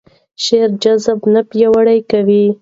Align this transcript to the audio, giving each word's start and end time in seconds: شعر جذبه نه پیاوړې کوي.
شعر 0.43 0.69
جذبه 0.83 1.27
نه 1.33 1.41
پیاوړې 1.49 1.99
کوي. 2.11 2.45